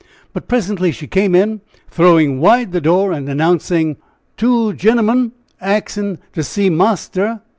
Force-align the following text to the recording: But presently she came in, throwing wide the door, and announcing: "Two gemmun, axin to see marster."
But 0.33 0.47
presently 0.47 0.91
she 0.91 1.05
came 1.05 1.35
in, 1.35 1.61
throwing 1.91 2.39
wide 2.39 2.71
the 2.71 2.81
door, 2.81 3.11
and 3.11 3.29
announcing: 3.29 3.97
"Two 4.35 4.73
gemmun, 4.73 5.31
axin 5.61 6.17
to 6.33 6.41
see 6.41 6.71
marster." 6.71 7.41